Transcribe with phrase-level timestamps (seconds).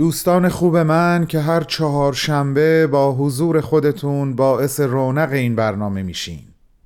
[0.00, 6.44] دوستان خوب من که هر چهار شنبه با حضور خودتون باعث رونق این برنامه میشین.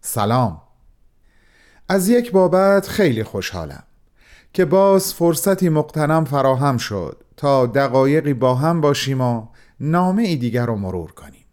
[0.00, 0.62] سلام.
[1.88, 3.82] از یک بابت خیلی خوشحالم
[4.52, 9.46] که باز فرصتی مقتنم فراهم شد تا دقایقی با هم باشیم و
[9.80, 11.44] نامه ای دیگر رو مرور کنیم.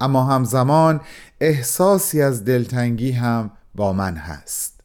[0.00, 1.00] اما همزمان
[1.40, 4.80] احساسی از دلتنگی هم با من هست.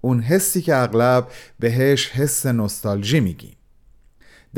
[0.00, 1.28] اون حسی که اغلب
[1.58, 3.57] بهش حس نستالژی میگیم.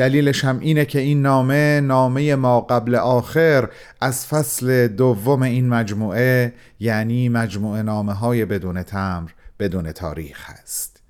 [0.00, 3.68] دلیلش هم اینه که این نامه نامه ما قبل آخر
[4.00, 11.02] از فصل دوم این مجموعه یعنی مجموعه نامه های بدون تمر بدون تاریخ هست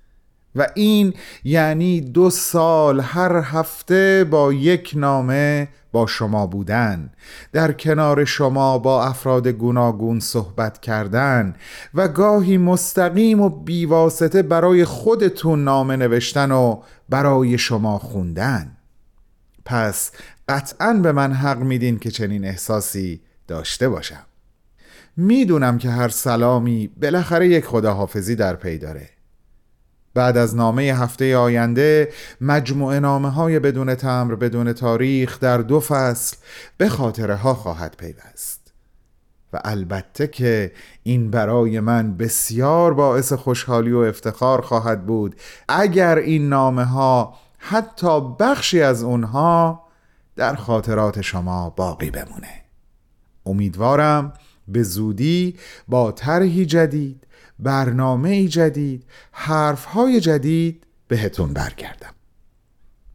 [0.57, 7.11] و این یعنی دو سال هر هفته با یک نامه با شما بودن.
[7.53, 11.55] در کنار شما با افراد گوناگون صحبت کردن
[11.95, 18.77] و گاهی مستقیم و بیواسطه برای خودتون نامه نوشتن و برای شما خوندن.
[19.65, 20.11] پس
[20.49, 24.25] قطعا به من حق میدین که چنین احساسی داشته باشم.
[25.17, 29.09] می‌دونم که هر سلامی بالاخره یک خداحافظی در پی داره.
[30.15, 36.37] بعد از نامه هفته آینده مجموعه نامه های بدون تمر بدون تاریخ در دو فصل
[36.77, 38.61] به خاطره ها خواهد پیوست.
[39.53, 45.37] و البته که این برای من بسیار باعث خوشحالی و افتخار خواهد بود
[45.69, 49.87] اگر این نامه ها حتی بخشی از اونها
[50.37, 52.63] در خاطرات شما باقی بمونه.
[53.47, 54.33] امیدوارم
[54.69, 55.57] به زودی
[55.89, 57.27] با طرحی جدید
[57.59, 62.13] برنامه جدید حرفهای جدید بهتون برگردم.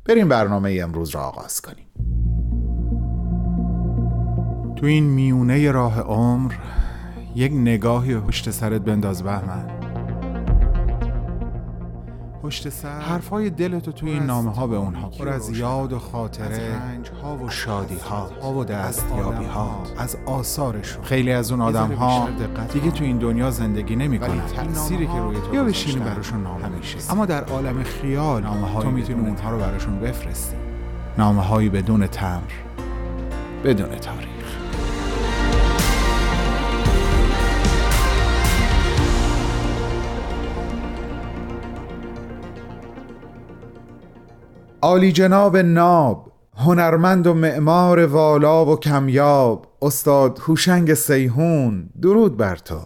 [0.05, 1.85] بریم برنامه امروز را آغاز کنیم.
[4.75, 6.53] تو این میونه راه عمر
[7.35, 9.84] یک نگاهی پشت سرت بنداز بهمن.
[12.45, 12.99] پشت سر.
[12.99, 17.37] حرفای دلتو توی این نامه ها به اونها پر از یاد و خاطره از ها
[17.37, 21.03] و شادی ها, ها و دستیابی ها از آثارشون.
[21.03, 22.29] خیلی از اون آدم ها
[22.73, 27.11] دیگه تو این دنیا زندگی نمی‌کنن تأثیری که روی تو یا بشینی براشون نامه میشه
[27.11, 30.55] اما در عالم خیال نامه تو می‌تونی اونها رو براشون بفرستی.
[31.17, 32.51] نامه هایی بدون تمر
[33.63, 34.64] بدون تاریخ.
[44.85, 52.79] عالی جناب ناب هنرمند و معمار والا و کمیاب استاد هوشنگ سیهون درود بر تو.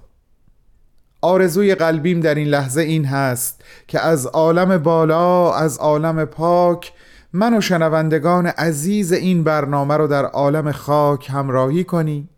[1.22, 6.94] آرزوی قلبیم در این لحظه این هست که از عالم بالا از عالم پاک
[7.34, 12.30] من و شنوندگان عزیز این برنامه رو در عالم خاک همراهی کنی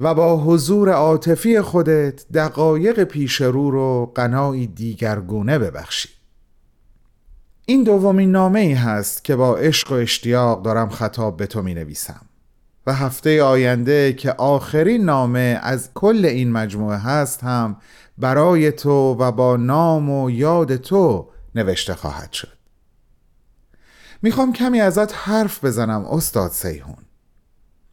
[0.00, 6.23] و با حضور عاطفی خودت دقایق پیش رو رو قنایی دیگرگونه ببخشی.
[7.66, 11.74] این دومین نامه ای هست که با عشق و اشتیاق دارم خطاب به تو می
[11.74, 12.20] نویسم
[12.86, 17.76] و هفته آینده که آخرین نامه از کل این مجموعه هست هم
[18.18, 22.52] برای تو و با نام و یاد تو نوشته خواهد شد.
[24.22, 26.96] می‌خوام کمی ازت حرف بزنم استاد سیهون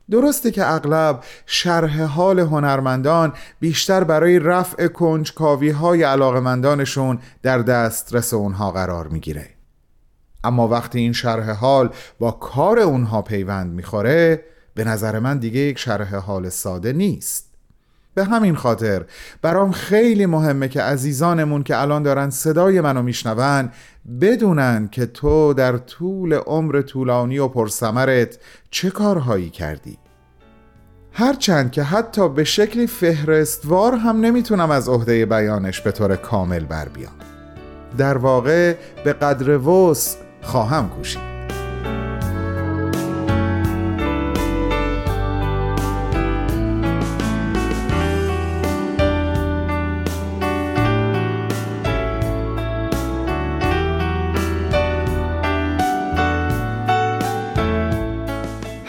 [0.09, 8.71] درسته که اغلب شرح حال هنرمندان بیشتر برای رفع کنجکاوی های علاقمندانشون در دسترس اونها
[8.71, 9.60] قرار می‌گیره.
[10.44, 14.44] اما وقتی این شرح حال با کار اونها پیوند می‌خوره
[14.75, 17.52] به نظر من دیگه یک شرح حال ساده نیست.
[18.13, 19.06] به همین خاطر
[19.41, 23.69] برام خیلی مهمه که عزیزانمون که الان دارن صدای منو میشنون
[24.22, 28.38] بدونن که تو در طول عمر طولانی و پرسمرت
[28.72, 29.97] چه کارهایی کردی.
[31.13, 36.88] هرچند که حتی به شکلی فهرستوار هم نمی‌تونم از عهده بیانش به طور کامل بر
[36.88, 37.13] بیام.
[37.97, 41.31] در واقع به قدر وسع خواهم کوشید.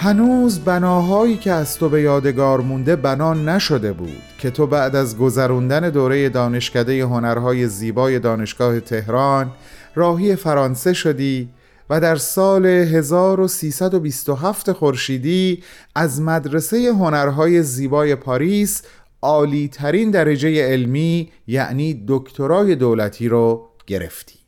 [0.02, 5.19] هنوز بناهایی که از تو به یادگار مونده بنا نشده بود که تو بعد از
[5.19, 9.50] گذروندن دوره دانشکده هنرهای زیبای دانشگاه تهران
[9.94, 11.48] راهی فرانسه شدی
[11.90, 15.62] و در سال 1327 خورشیدی
[15.94, 18.82] از مدرسه هنرهای زیبای پاریس
[19.22, 24.38] عالی ترین درجه علمی یعنی دکترای دولتی رو گرفتی.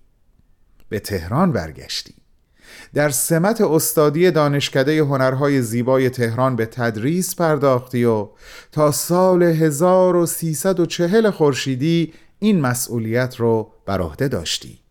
[0.88, 2.14] به تهران برگشتی.
[2.94, 8.29] در سمت استادی دانشکده هنرهای زیبای تهران به تدریس پرداختی و
[8.73, 14.84] تا سال 1340 خورشیدی این مسئولیت رو بر عهده داشتی.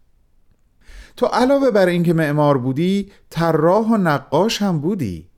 [1.18, 5.34] تو علاوه بر اینکه معمار بودی طراح و نقاش هم بودی.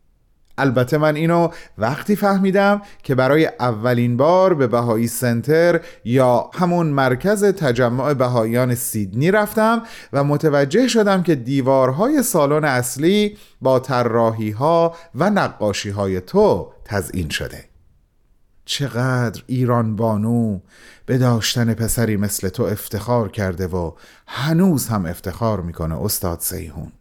[0.57, 7.43] البته من اینو وقتی فهمیدم که برای اولین بار به بهایی سنتر یا همون مرکز
[7.43, 9.81] تجمع بهاییان سیدنی رفتم
[10.13, 17.29] و متوجه شدم که دیوارهای سالن اصلی با طراحی ها و نقاشی های تو تزئین
[17.29, 17.74] شده.
[18.65, 20.59] چقدر ایران بانو
[21.05, 23.91] به داشتن پسری مثل تو افتخار کرده و
[24.27, 26.91] هنوز هم افتخار می‌کنه استاد سیهون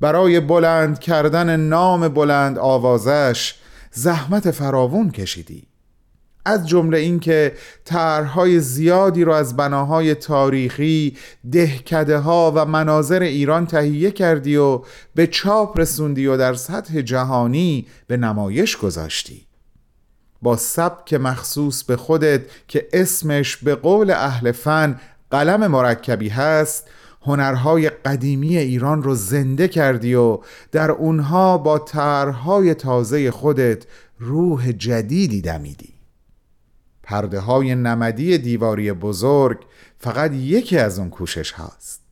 [0.00, 3.54] برای بلند کردن نام بلند آوازش
[3.90, 5.68] زحمت فراوون کشیدی.
[6.44, 7.52] از جمله اینکه
[7.84, 11.16] طرحهای زیادی رو از بناهای تاریخی،
[11.52, 14.82] دهکده ها و مناظر ایران تهیه کردی و
[15.14, 19.45] به چاپ رسوندی و در سطح جهانی به نمایش گذاشتی.
[20.46, 25.00] با سبک مخصوص به خودت که اسمش به قول اهل فن
[25.30, 26.88] قلم مرکبی هست
[27.22, 30.38] هنرهای قدیمی ایران رو زنده کردی و
[30.72, 33.84] در اونها با طرحهای تازه خودت
[34.18, 35.94] روح جدیدی دمیدی.
[37.02, 39.58] پرده های نمدی دیواری بزرگ
[39.98, 42.05] فقط یکی از اون کوشش هاست.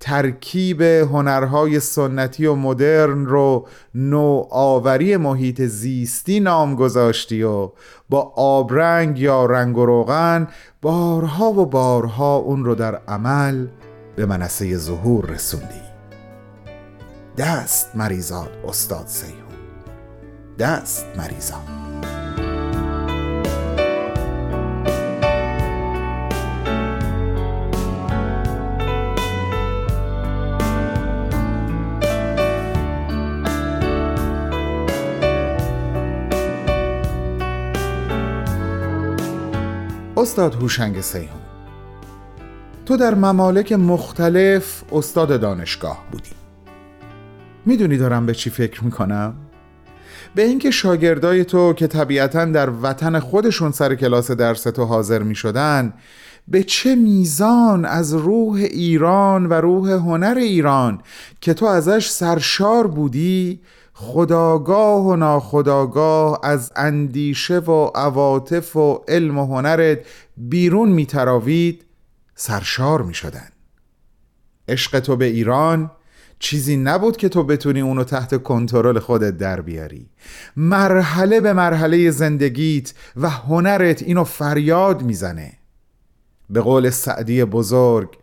[0.00, 7.70] ترکیب هنرهای سنتی و مدرن رو نوآوری محیط زیستی نام گذاشتی و
[8.08, 10.48] با آبرنگ یا رنگ و روغن
[10.82, 13.66] بارها و بارها اون رو در عمل
[14.16, 15.86] به منصه ظهور رسوندی.
[17.36, 19.36] دست مریزاد استاد سیهون.
[20.58, 21.85] دست مریزاد.
[40.26, 41.40] استاد هوشنگ سیهون
[42.86, 46.30] تو در ممالک مختلف استاد دانشگاه بودی
[47.66, 49.34] می‌دونی دارم به چی فکر می‌کنم؟
[50.34, 55.94] به اینکه شاگردای تو که طبیعتا در وطن خودشون سر کلاس درس تو حاضر می‌شدن
[56.48, 61.02] به چه میزان از روح ایران و روح هنر ایران
[61.40, 63.60] که تو ازش سرشار بودی
[63.98, 69.98] خداگاه و ناخداگاه از اندیشه و عواطف و علم و هنرت
[70.36, 71.84] بیرون میتراوید
[72.34, 73.48] سرشار می شدن
[74.68, 75.90] عشق تو به ایران
[76.38, 80.10] چیزی نبود که تو بتونی اونو تحت کنترل خودت در بیاری.
[80.56, 85.52] مرحله به مرحله زندگیت و هنرت اینو فریاد می‌زنه.
[86.50, 88.18] به قول سعدی بزرگ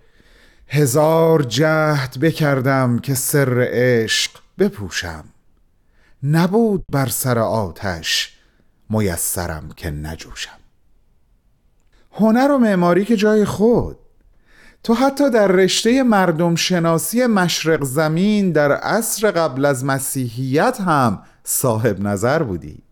[0.67, 5.23] هزار جهد بکردم که سر عشق بپوشم.
[6.23, 8.33] نبود بر سر آتش
[8.89, 10.59] میسرم که نجوشم.
[12.11, 13.97] هنر و معماری که جای خود.
[14.83, 21.99] تو حتی در رشته مردم شناسی مشرق زمین در عصر قبل از مسیحیت هم صاحب
[21.99, 22.83] نظر بودی.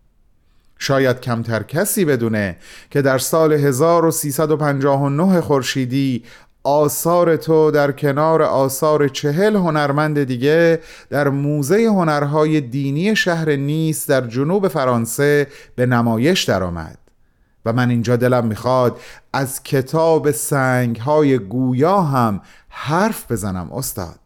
[0.78, 2.56] شاید کمتر کسی بدونه
[2.90, 6.24] که در سال 1359 خورشیدی
[6.64, 10.80] آثار تو در کنار آثار چهل هنرمند دیگه
[11.10, 16.98] در موزه هنرهای دینی شهر نیس در جنوب فرانسه به نمایش درآمد.
[17.64, 19.00] و من اینجا دلم می‌خواد
[19.32, 24.21] از کتاب سنگ های گویا هم حرف بزنم استاد.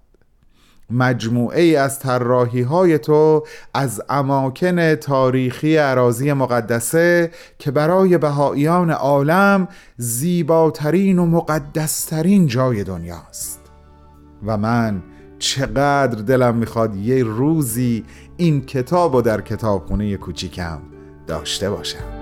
[0.90, 9.68] مجموعه ای از طراحی های تو از اماکن تاریخی عراضی مقدسه که برای بهاییان عالم
[9.96, 13.60] زیباترین و مقدسترین جای دنیاست
[14.46, 15.02] و من
[15.38, 18.04] چقدر دلم می‌خواد یه روزی
[18.36, 20.78] این کتاب و در کتابخونه کوچیکم
[21.26, 22.15] داشته باشم.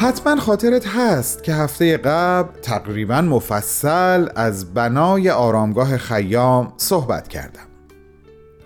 [0.00, 7.66] حتما خاطرت هست که هفته قبل تقریبا مفصل از بنای آرامگاه خیام صحبت کردم.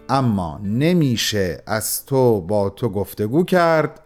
[0.09, 4.01] اما نمیشه از تو با تو گفتگو کرد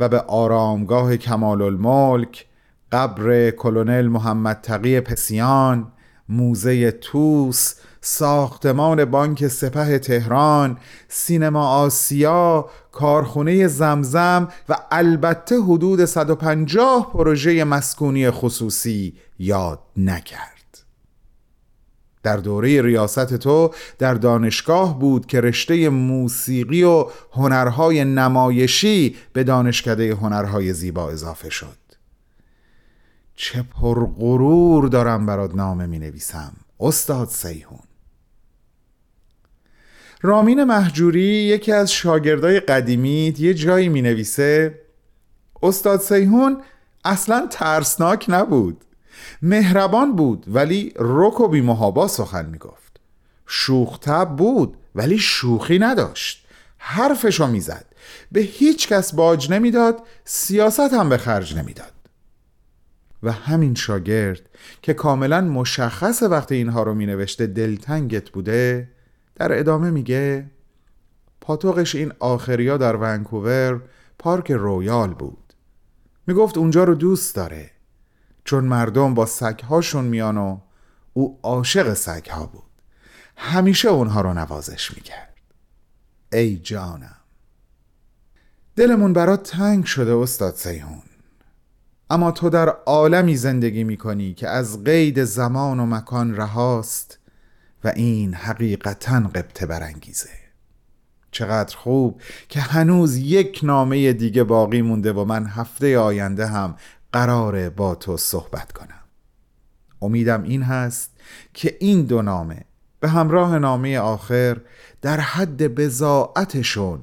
[0.00, 2.46] و به آرامگاه کمال الملک
[2.92, 5.92] قبر کلونل محمد تقی پسیان
[6.30, 17.64] موزه توس ساختمان بانک سپه تهران سینما آسیا کارخونه زمزم و البته حدود 150 پروژه
[17.64, 20.60] مسکونی خصوصی یاد نکرد.
[22.22, 30.14] در دوره ریاست تو در دانشگاه بود که رشته موسیقی و هنرهای نمایشی به دانشکده
[30.14, 31.89] هنرهای زیبا اضافه شد.
[33.42, 37.82] چه پرغرور دارم برات نامه می نویسم استاد سیهون
[40.22, 44.80] رامین محجوری یکی از شاگردای قدیمیت یه جایی می نویسه
[45.62, 46.62] استاد سیهون
[47.04, 48.84] اصلا ترسناک نبود.
[49.42, 53.00] مهربان بود ولی رک و بیمهابا سخن می گفت
[53.46, 56.46] شوختب بود ولی شوخی نداشت.
[56.78, 57.86] حرفشو می‌زد.
[58.32, 61.99] به هیچ کس باج نمی‌داد سیاست هم به خرج نمی‌داد.
[63.22, 64.40] و همین شاگرد
[64.82, 68.88] که کاملا مشخص وقتی اینها رو می نوشته دلتنگت بوده
[69.34, 70.50] در ادامه میگه
[71.40, 73.82] پاتوقش این آخریا در ونکوور
[74.18, 75.54] پارک رویال بود.
[76.26, 77.70] می‌گفت اونجا رو دوست داره
[78.44, 80.58] چون مردم با سگهاشون میان و
[81.12, 82.62] او عاشق سگها بود.
[83.36, 85.34] همیشه اونها رو نوازش می‌کرد.
[86.32, 87.16] ای جانم.
[88.76, 91.02] دلمون برات تنگ شده استاد سیهون.
[92.10, 97.18] اما تو در عالمی زندگی می‌کنی که از قید زمان و مکان رهاست
[97.84, 100.28] و این حقیقتا قبطه برانگیزه.
[101.30, 106.76] چقدر خوب که هنوز یک نامه دیگه باقی مونده و من هفته آینده هم
[107.12, 109.00] قراره با تو صحبت کنم.
[110.02, 111.10] امیدم این هست
[111.54, 112.64] که این دو نامه
[113.00, 114.60] به همراه نامه آخر
[115.02, 117.00] در حد بزاعتشون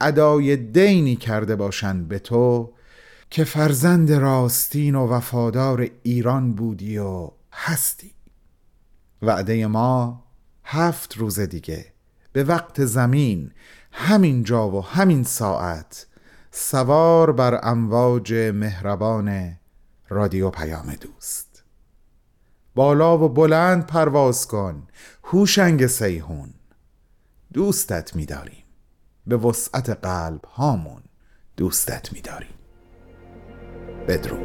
[0.00, 2.72] ادای دینی کرده باشند به تو
[3.30, 8.14] که فرزند راستین و وفادار ایران بودی و هستی.
[9.22, 10.24] وعده ما
[10.64, 11.86] هفت روز دیگه
[12.32, 13.52] به وقت زمین
[13.92, 16.06] همین جا و همین ساعت
[16.50, 19.56] سوار بر امواج مهربان
[20.08, 21.64] رادیو پیام دوست.
[22.74, 24.86] بالا و بلند پرواز کن
[25.24, 26.54] هوشنگ سیهون
[27.52, 28.64] دوستت میداریم.
[29.26, 31.02] به وسعت قلب هامون
[31.56, 32.63] دوستت میداریم.
[34.08, 34.36] بدرو